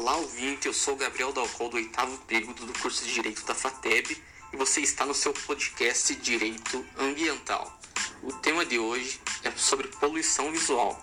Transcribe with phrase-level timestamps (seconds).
[0.00, 4.16] Olá, ouvinte, eu sou Gabriel Dalcol, do oitavo período do curso de Direito da FATEB
[4.50, 7.78] e você está no seu podcast Direito Ambiental.
[8.22, 10.98] O tema de hoje é sobre poluição visual.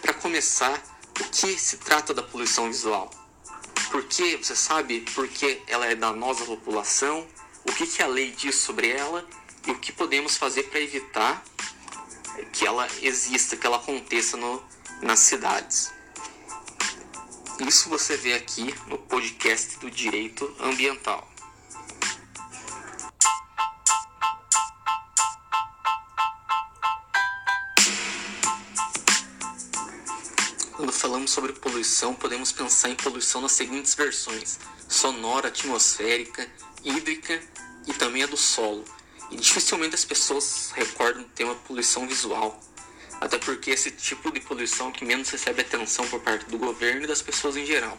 [0.00, 0.80] Para começar,
[1.20, 3.10] o que se trata da poluição visual?
[3.90, 7.26] Por que, você sabe por que ela é danosa à população?
[7.68, 9.28] O que, que a lei diz sobre ela?
[9.66, 11.44] E o que podemos fazer para evitar
[12.52, 14.62] que ela exista, que ela aconteça no,
[15.02, 15.97] nas cidades?
[17.66, 21.28] Isso você vê aqui no podcast do Direito Ambiental.
[30.72, 36.48] Quando falamos sobre poluição, podemos pensar em poluição nas seguintes versões: sonora, atmosférica,
[36.84, 37.42] hídrica
[37.88, 38.84] e também a do solo.
[39.32, 42.58] E dificilmente as pessoas recordam o tema poluição visual,
[43.20, 47.06] até porque esse tipo de poluição que menos recebe atenção por parte do governo e
[47.06, 47.96] das pessoas em geral.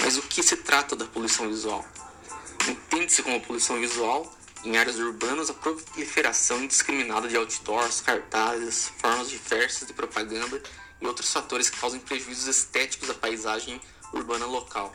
[0.00, 1.84] Mas o que se trata da poluição visual?
[2.68, 4.32] Entende-se como poluição visual
[4.64, 10.62] em áreas urbanas a proliferação indiscriminada de outdoors, cartazes, formas diversas de propaganda
[11.00, 13.80] e outros fatores que causam prejuízos estéticos à paisagem
[14.12, 14.94] urbana local.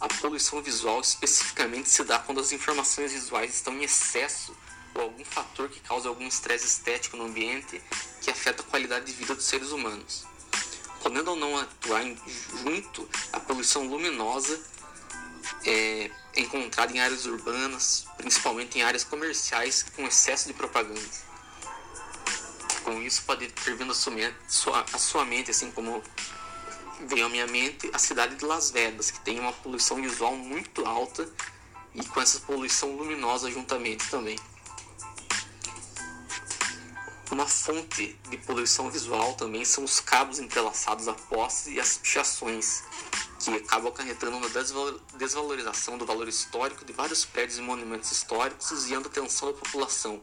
[0.00, 4.56] A poluição visual especificamente se dá quando as informações visuais estão em excesso
[4.94, 7.82] ou algum fator que causa algum estresse estético no ambiente
[8.20, 10.24] que afeta a qualidade de vida dos seres humanos.
[11.02, 12.16] Podendo ou não atuar em,
[12.62, 14.60] junto, a poluição luminosa
[15.64, 21.00] é encontrada em áreas urbanas, principalmente em áreas comerciais com excesso de propaganda.
[22.84, 26.02] Com isso pode ter vindo sua, a sua mente, assim como
[27.06, 30.84] veio à minha mente, a cidade de Las Vegas, que tem uma poluição visual muito
[30.86, 31.28] alta
[31.94, 34.38] e com essa poluição luminosa juntamente também.
[37.30, 42.82] Uma fonte de poluição visual também são os cabos entrelaçados a postes e as pichações,
[43.38, 44.48] que acabam acarretando na
[45.16, 50.20] desvalorização do valor histórico de vários prédios e monumentos históricos, desviando a atenção da população.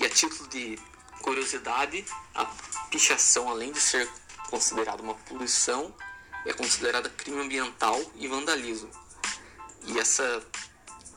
[0.00, 0.78] E a título de
[1.20, 2.44] curiosidade, a
[2.90, 4.08] pichação, além de ser
[4.48, 5.92] considerada uma poluição,
[6.44, 8.90] é considerada crime ambiental e vandalismo.
[9.84, 10.40] E essa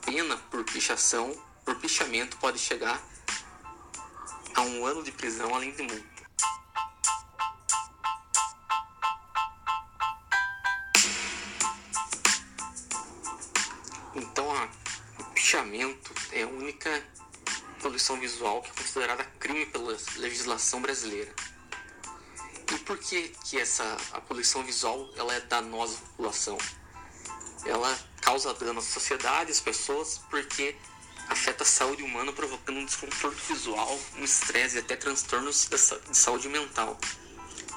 [0.03, 2.99] pena por pichação, por pichamento, pode chegar
[4.59, 6.03] a um ano de prisão além de multa.
[14.13, 14.45] Então,
[15.17, 17.03] o pichamento é a única
[17.81, 21.33] poluição visual que é considerada crime pela legislação brasileira.
[22.73, 26.57] E por que, que essa a poluição visual ela é danosa à população?
[27.65, 30.75] Ela causa dano à sociedade, às pessoas, porque
[31.29, 35.77] afeta a saúde humana, provocando um desconforto visual, um estresse e até transtornos de
[36.17, 36.97] saúde mental.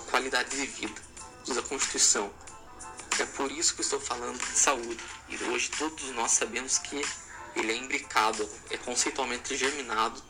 [0.09, 1.01] qualidade de vida,
[1.45, 2.31] diz a Constituição,
[3.19, 4.97] é por isso que estou falando de saúde.
[5.29, 7.01] E hoje todos nós sabemos que
[7.55, 10.21] ele é imbricado, é conceitualmente germinado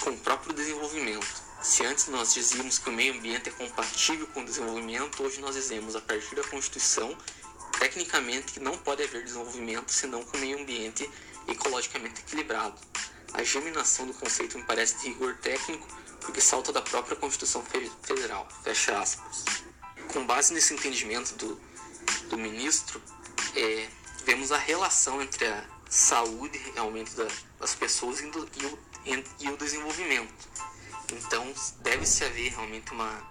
[0.00, 1.48] com o próprio desenvolvimento.
[1.62, 5.54] Se antes nós dizíamos que o meio ambiente é compatível com o desenvolvimento, hoje nós
[5.54, 7.16] dizemos, a partir da Constituição,
[7.78, 11.08] tecnicamente que não pode haver desenvolvimento senão com o meio ambiente
[11.48, 12.78] ecologicamente equilibrado.
[13.32, 15.86] A germinação do conceito me parece de rigor técnico
[16.20, 17.64] porque salta da própria Constituição
[18.02, 18.48] Federal.
[18.62, 19.44] Fecha aspas.
[20.12, 21.60] Com base nesse entendimento do,
[22.28, 23.02] do ministro,
[23.56, 23.88] é,
[24.24, 27.26] vemos a relação entre a saúde realmente da,
[27.58, 30.48] das pessoas e, do, e, o, e o desenvolvimento.
[31.12, 33.22] Então, deve-se haver realmente uma,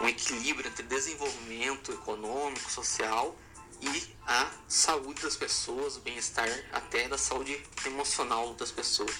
[0.00, 3.36] um equilíbrio entre desenvolvimento econômico, social
[3.80, 9.14] e a saúde das pessoas, o bem-estar até da saúde emocional das pessoas.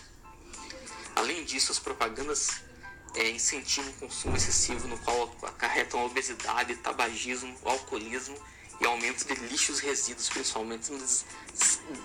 [1.14, 2.62] Além disso, as propagandas
[3.14, 8.37] é, incentivam o consumo excessivo, no qual acarretam a obesidade, tabagismo, alcoolismo
[8.81, 11.25] e aumento de lixos resíduos, principalmente no, des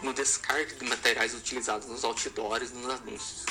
[0.03, 3.45] no descarte de materiais utilizados nos outdoors e nos anúncios.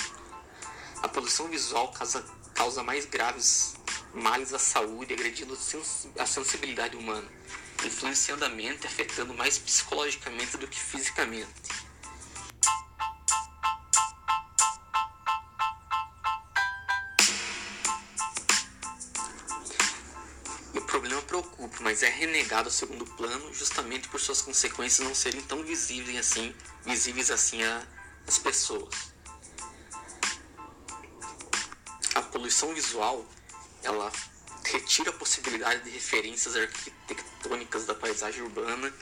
[1.02, 2.24] A poluição visual causa,
[2.54, 3.74] causa mais graves
[4.14, 5.58] males à saúde, agredindo
[6.18, 7.28] a sensibilidade humana,
[7.84, 11.48] influenciando a mente afetando mais psicologicamente do que fisicamente.
[21.96, 26.54] Mas é renegado ao segundo plano justamente por suas consequências não serem tão visíveis assim,
[26.84, 27.60] visíveis assim
[28.26, 29.14] às pessoas.
[32.14, 33.24] A poluição visual
[33.82, 34.12] ela
[34.62, 38.92] retira a possibilidade de referências arquitetônicas da paisagem urbana,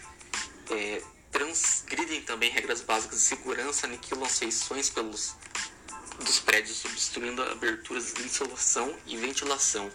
[0.70, 1.02] é,
[1.32, 5.35] transgridem também regras básicas de segurança, aniquilam as feições pelos
[6.20, 9.91] dos prédios, obstruindo aberturas de insolação e ventilação,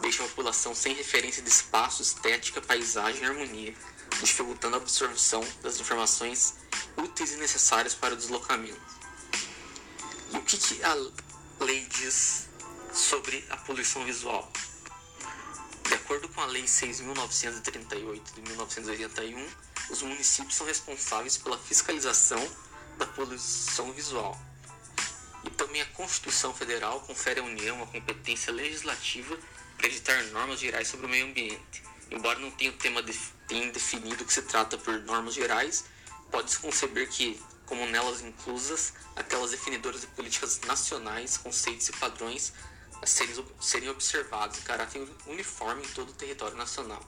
[0.00, 3.74] deixa a população sem referência de espaço, estética, paisagem e harmonia,
[4.20, 6.54] dificultando a absorção das informações
[6.96, 8.80] úteis e necessárias para o deslocamento.
[10.32, 10.94] E o que, que a
[11.60, 12.48] lei diz
[12.92, 14.50] sobre a poluição visual?
[15.88, 19.46] De acordo com a Lei 6.938 de 1981,
[19.88, 22.46] os municípios são responsáveis pela fiscalização
[22.98, 24.38] da poluição visual.
[25.44, 29.38] E também a Constituição Federal confere à União a competência legislativa
[29.78, 31.82] para editar normas gerais sobre o meio ambiente.
[32.10, 33.16] Embora não tenha o tema de,
[33.72, 35.84] definido que se trata por normas gerais,
[36.30, 42.52] pode-se conceber que, como nelas inclusas, aquelas definidoras de políticas nacionais, conceitos e padrões
[43.00, 47.02] a serem, serem observados em caráter uniforme em todo o território nacional.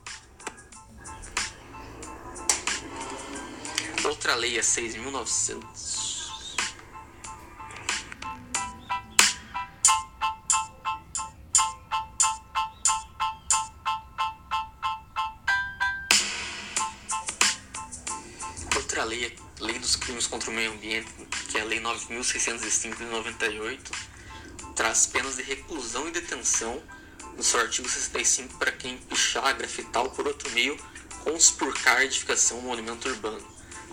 [4.04, 6.09] Outra lei é 6.900
[19.90, 21.08] dos Crimes contra o Meio Ambiente,
[21.48, 23.90] que é a Lei 9.605 de 98,
[24.76, 26.80] traz penas de reclusão e detenção
[27.36, 30.78] no seu artigo 65 para quem pichar, grafitar ou por outro meio
[31.24, 33.44] conspurcar a edificação ou monumento urbano.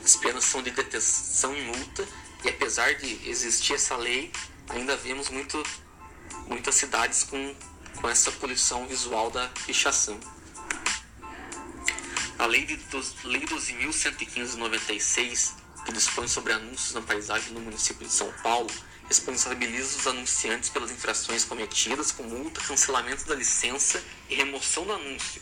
[0.03, 2.07] As penas são de detenção e multa,
[2.43, 4.31] e apesar de existir essa lei,
[4.69, 5.63] ainda vemos muito,
[6.45, 7.55] muitas cidades com,
[7.95, 10.19] com essa poluição visual da pichação.
[12.37, 12.79] A Lei, de,
[13.23, 18.69] lei 12.115 de 96, que dispõe sobre anúncios na paisagem no município de São Paulo,
[19.07, 25.41] responsabiliza os anunciantes pelas infrações cometidas com multa, cancelamento da licença e remoção do anúncio,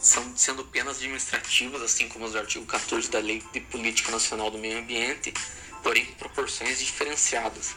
[0.00, 4.50] são sendo penas administrativas, assim como os do artigo 14 da Lei de Política Nacional
[4.50, 5.34] do Meio Ambiente,
[5.82, 7.74] porém com proporções diferenciadas.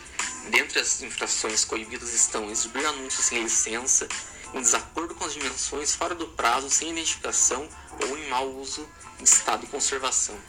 [0.50, 4.08] Dentre as infrações coibidas estão exibir anúncios sem licença,
[4.54, 7.68] em desacordo com as dimensões, fora do prazo, sem identificação
[8.08, 8.88] ou em mau uso
[9.20, 10.40] em estado de conservação.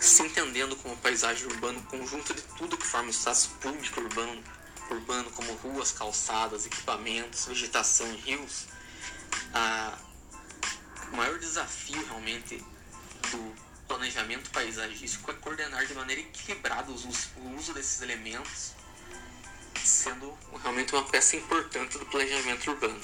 [0.00, 4.42] Se entendendo como paisagem urbana conjunto de tudo que forma o espaço público urbano,
[4.90, 8.66] urbano como ruas, calçadas, equipamentos, vegetação rios,
[9.52, 9.98] a,
[11.12, 12.56] o maior desafio realmente
[13.30, 13.54] do
[13.86, 18.72] planejamento paisagístico é coordenar de maneira equilibrada o uso desses elementos
[19.84, 23.00] sendo realmente uma peça importante do planejamento urbano.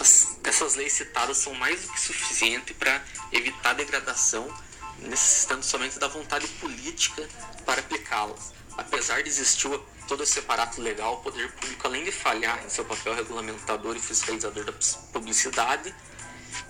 [0.00, 4.52] As, essas leis citadas são mais do que suficientes para evitar degradação,
[5.02, 7.28] necessitando somente da vontade política
[7.64, 8.52] para aplicá-las.
[8.76, 9.68] Apesar de existir
[10.08, 14.00] todo esse aparato legal, o poder público, além de falhar em seu papel regulamentador e
[14.00, 14.72] fiscalizador da
[15.12, 15.94] publicidade,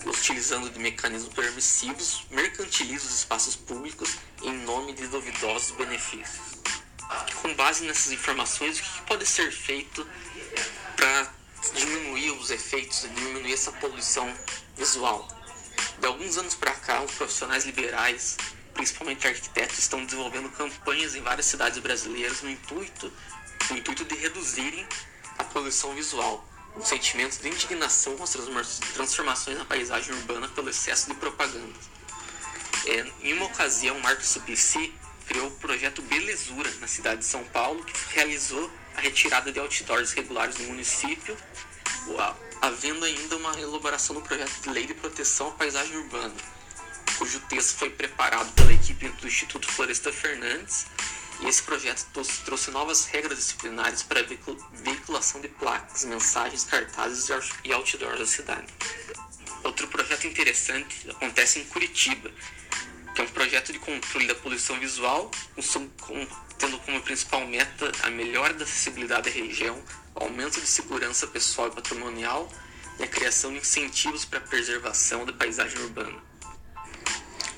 [0.05, 6.63] utilizando de mecanismos permissivos, mercantiliza os espaços públicos em nome de duvidosos benefícios
[7.43, 10.07] com base nessas informações, o que pode ser feito
[10.97, 11.33] para
[11.75, 14.33] diminuir os efeitos, diminuir essa poluição
[14.77, 15.29] visual?
[16.03, 18.37] De alguns anos para cá, os profissionais liberais,
[18.75, 23.13] principalmente arquitetos, estão desenvolvendo campanhas em várias cidades brasileiras no intuito,
[23.71, 24.85] no intuito de reduzirem
[25.39, 26.45] a poluição visual,
[26.75, 28.33] um sentimento de indignação com as
[28.95, 31.79] transformações na paisagem urbana pelo excesso de propaganda.
[32.85, 34.93] É, em uma ocasião, Marcos Suplicy
[35.29, 40.11] criou o projeto Belezura na cidade de São Paulo, que realizou a retirada de outdoors
[40.11, 41.37] regulares no município,
[42.63, 46.33] havendo ainda uma elaboração do projeto de lei de proteção à paisagem urbana,
[47.19, 50.87] cujo texto foi preparado pela equipe do Instituto Floresta Fernandes,
[51.41, 52.07] e esse projeto
[52.45, 54.25] trouxe novas regras disciplinares para a
[54.71, 57.29] veiculação de placas, mensagens, cartazes
[57.65, 58.73] e outdoors da cidade.
[59.65, 62.31] Outro projeto interessante acontece em Curitiba,
[63.15, 65.31] que é um projeto de controle da poluição visual,
[66.59, 69.83] tendo como principal meta a melhora da acessibilidade da região,
[70.15, 72.51] o aumento de segurança pessoal e patrimonial
[72.99, 76.19] e a criação de incentivos para a preservação da paisagem urbana.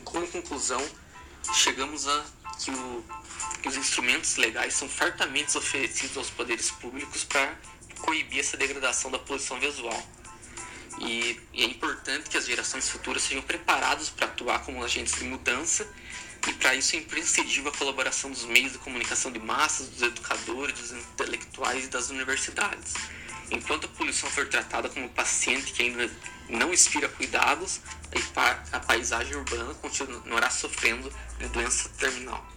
[0.04, 0.84] Como conclusão,
[1.52, 2.25] chegamos a
[2.58, 3.04] que, o,
[3.62, 7.56] que os instrumentos legais são fartamente oferecidos aos poderes públicos para
[8.00, 10.06] coibir essa degradação da poluição visual
[11.00, 15.24] e, e é importante que as gerações futuras sejam preparadas para atuar como agentes de
[15.24, 15.86] mudança
[16.46, 20.78] e para isso é imprescindível a colaboração dos meios de comunicação de massas, dos educadores,
[20.78, 22.94] dos intelectuais e das universidades.
[23.50, 26.10] Enquanto a poluição for tratada como paciente que ainda
[26.48, 27.80] não inspira cuidados,
[28.72, 32.53] a paisagem urbana continuará sofrendo de doença terminal.